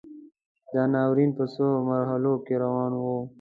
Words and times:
دا 0.73 0.83
ناورین 0.93 1.31
په 1.37 1.45
څو 1.53 1.65
مرحلو 1.89 2.33
کې 2.45 2.55
روان 2.63 2.91
و. 2.95 3.03